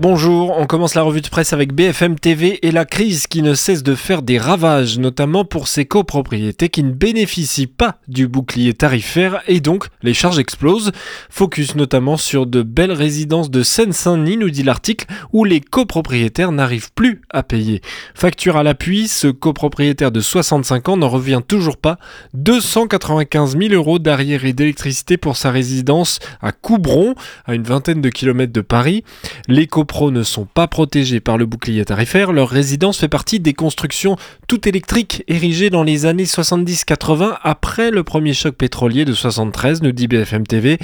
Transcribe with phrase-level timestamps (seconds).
[0.00, 3.52] Bonjour, on commence la revue de presse avec BFM TV et la crise qui ne
[3.52, 8.72] cesse de faire des ravages, notamment pour ces copropriétés qui ne bénéficient pas du bouclier
[8.72, 10.92] tarifaire et donc les charges explosent.
[11.28, 16.94] Focus notamment sur de belles résidences de Seine-Saint-Denis, nous dit l'article, où les copropriétaires n'arrivent
[16.94, 17.82] plus à payer.
[18.14, 21.98] Facture à l'appui, ce copropriétaire de 65 ans n'en revient toujours pas.
[22.32, 27.14] 295 000 euros d'arriérés d'électricité pour sa résidence à Coubron,
[27.44, 29.04] à une vingtaine de kilomètres de Paris.
[29.46, 29.66] Les
[30.10, 34.66] ne sont pas protégés par le bouclier tarifaire, leur résidence fait partie des constructions tout
[34.68, 40.06] électriques érigées dans les années 70-80 après le premier choc pétrolier de 73, nous dit
[40.06, 40.78] BFM TV.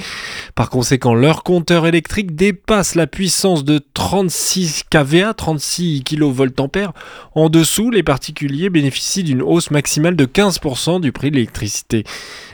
[0.55, 6.93] Par conséquent, leur compteur électrique dépasse la puissance de 36 kVA, 36 kVA.
[7.33, 12.03] En dessous, les particuliers bénéficient d'une hausse maximale de 15% du prix de l'électricité.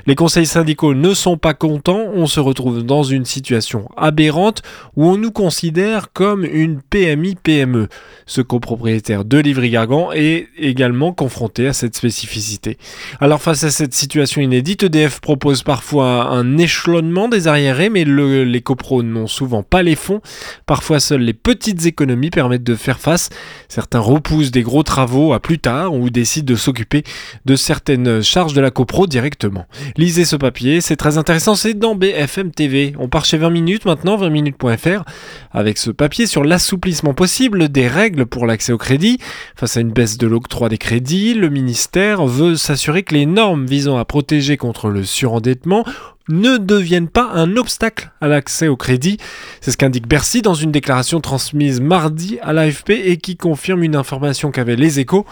[0.05, 4.61] Les conseils syndicaux ne sont pas contents, on se retrouve dans une situation aberrante
[4.97, 7.87] où on nous considère comme une PMI-PME.
[8.25, 12.77] Ce copropriétaire de Livry-Gargan est également confronté à cette spécificité.
[13.21, 18.61] Alors face à cette situation inédite, EDF propose parfois un échelonnement des arriérés, mais les
[18.61, 20.19] copros n'ont souvent pas les fonds.
[20.65, 23.29] Parfois seules les petites économies permettent de faire face.
[23.69, 27.03] Certains repoussent des gros travaux à plus tard ou décident de s'occuper
[27.45, 29.65] de certaines charges de la copro directement.
[29.95, 32.95] Lisez ce papier, c'est très intéressant, c'est dans BFM TV.
[32.97, 35.03] On part chez 20 minutes maintenant, 20minutes.fr,
[35.51, 39.19] avec ce papier sur l'assouplissement possible des règles pour l'accès au crédit.
[39.55, 43.67] Face à une baisse de l'octroi des crédits, le ministère veut s'assurer que les normes
[43.67, 45.85] visant à protéger contre le surendettement
[46.29, 49.17] ne deviennent pas un obstacle à l'accès au crédit.
[49.61, 53.95] C'est ce qu'indique Bercy dans une déclaration transmise mardi à l'AFP et qui confirme une
[53.95, 55.25] information qu'avaient les échos.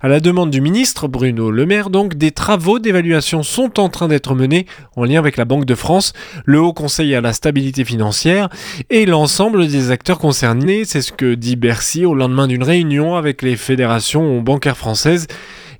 [0.00, 4.08] À la demande du ministre Bruno Le Maire, donc, des travaux d'évaluation sont en train
[4.08, 6.12] d'être menés en lien avec la Banque de France,
[6.44, 8.48] le Haut Conseil à la stabilité financière
[8.90, 10.84] et l'ensemble des acteurs concernés.
[10.84, 15.26] C'est ce que dit Bercy au lendemain d'une réunion avec les fédérations bancaires françaises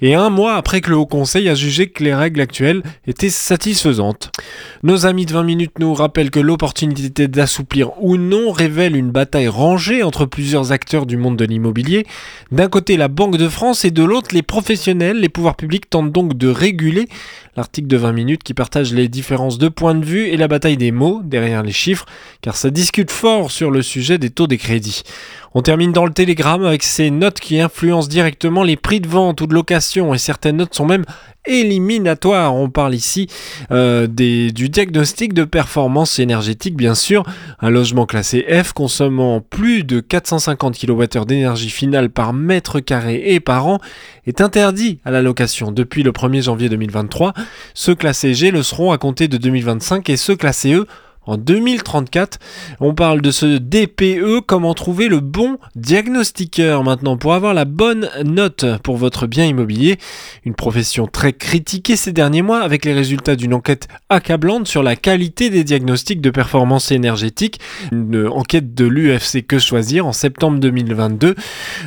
[0.04, 3.30] et un mois après que le Haut Conseil a jugé que les règles actuelles étaient
[3.30, 4.30] satisfaisantes.
[4.82, 9.48] Nos amis de 20 minutes nous rappellent que l'opportunité d'assouplir ou non révèle une bataille
[9.48, 12.04] rangée entre plusieurs acteurs du monde de l'immobilier.
[12.52, 16.12] D'un côté la Banque de France et de l'autre les professionnels, les pouvoirs publics tentent
[16.12, 17.08] donc de réguler
[17.56, 20.76] l'article de 20 minutes qui partage les différences de points de vue et la bataille
[20.76, 22.04] des mots derrière les chiffres,
[22.42, 25.02] car ça discute fort sur le sujet des taux des crédits.
[25.56, 29.40] On termine dans le télégramme avec ces notes qui influencent directement les prix de vente
[29.40, 31.04] ou de location et certaines notes sont même
[31.46, 32.54] éliminatoires.
[32.54, 33.28] On parle ici
[33.70, 37.22] euh, du diagnostic de performance énergétique bien sûr.
[37.60, 43.40] Un logement classé F consommant plus de 450 kWh d'énergie finale par mètre carré et
[43.40, 43.78] par an
[44.26, 47.34] est interdit à la location depuis le 1er janvier 2023.
[47.74, 50.86] Ceux classés G le seront à compter de 2025 et ceux classés E
[51.26, 52.38] en 2034.
[52.80, 58.08] On parle de ce DPE, comment trouver le bon diagnostiqueur maintenant pour avoir la bonne
[58.24, 59.98] note pour votre bien immobilier.
[60.44, 64.96] Une profession très critiquée ces derniers mois avec les résultats d'une enquête accablante sur la
[64.96, 67.60] qualité des diagnostics de performance énergétique.
[67.92, 71.34] Une enquête de l'UFC Que Choisir en septembre 2022.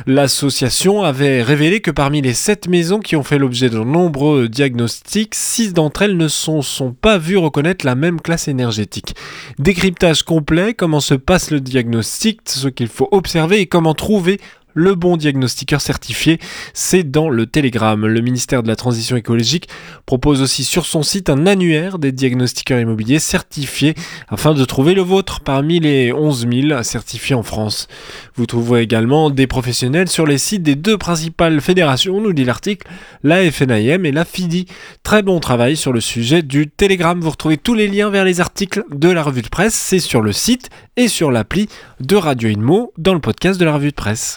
[0.06, 5.34] L'association avait révélé que parmi les 7 maisons qui ont fait l'objet de nombreux diagnostics,
[5.34, 9.14] 6 d'entre elles ne sont, sont pas vues reconnaître la même classe énergétique.
[9.58, 14.40] Décryptage complet, comment se passe le diagnostic, ce qu'il faut observer et comment trouver
[14.78, 16.38] le bon diagnostiqueur certifié,
[16.72, 18.06] c'est dans le Télégramme.
[18.06, 19.68] Le ministère de la Transition écologique
[20.06, 23.94] propose aussi sur son site un annuaire des diagnostiqueurs immobiliers certifiés
[24.28, 27.88] afin de trouver le vôtre parmi les 11 000 certifiés en France.
[28.36, 32.86] Vous trouverez également des professionnels sur les sites des deux principales fédérations, nous dit l'article,
[33.24, 34.66] la FNIM et la FIDI.
[35.02, 37.20] Très bon travail sur le sujet du Télégramme.
[37.20, 40.22] Vous retrouvez tous les liens vers les articles de la revue de presse, c'est sur
[40.22, 41.68] le site et sur l'appli
[41.98, 44.36] de Radio Inmo dans le podcast de la revue de presse.